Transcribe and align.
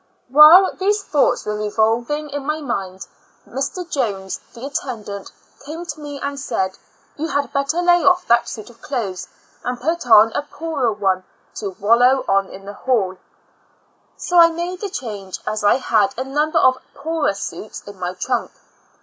While 0.29 0.73
these 0.77 1.03
thouo'hts 1.03 1.45
were 1.45 1.55
revolvino; 1.59 2.31
in 2.31 2.43
my 2.43 2.59
mind, 2.59 3.05
Mr. 3.47 3.87
Jones, 3.87 4.39
the 4.51 4.65
attendant, 4.65 5.31
came 5.63 5.85
tome 5.85 6.17
and 6.23 6.39
said— 6.39 6.71
"You 7.17 7.27
had 7.27 7.53
better 7.53 7.83
layoff 7.83 8.25
that 8.25 8.49
suit 8.49 8.71
of 8.71 8.81
clothes, 8.81 9.27
and 9.63 9.79
put 9.79 10.07
on 10.07 10.31
a 10.33 10.41
poorer 10.41 10.91
one, 10.91 11.23
to 11.57 11.75
wallow 11.79 12.25
on 12.27 12.47
the 12.65 12.73
hall 12.73 13.11
in." 13.11 13.17
So 14.17 14.37
1 14.37 14.55
made 14.55 14.81
the 14.81 14.89
change, 14.89 15.39
as 15.45 15.63
I 15.63 15.75
had 15.75 16.15
a 16.17 16.23
number 16.23 16.57
of 16.57 16.79
poorer 16.95 17.35
suits 17.35 17.83
in 17.83 17.99
my 17.99 18.15
trunk. 18.15 18.49